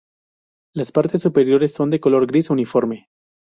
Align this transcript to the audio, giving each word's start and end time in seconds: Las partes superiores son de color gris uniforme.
Las 0.73 0.91
partes 0.91 1.21
superiores 1.21 1.75
son 1.75 1.91
de 1.91 1.99
color 1.99 2.25
gris 2.25 2.49
uniforme. 2.49 3.09